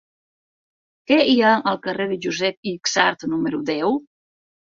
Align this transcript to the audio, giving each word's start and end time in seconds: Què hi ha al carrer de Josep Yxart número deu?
Què 1.09 1.17
hi 1.31 1.35
ha 1.41 1.51
al 1.71 1.77
carrer 1.83 2.09
de 2.13 2.17
Josep 2.25 2.71
Yxart 2.71 3.27
número 3.35 3.63
deu? 3.71 3.97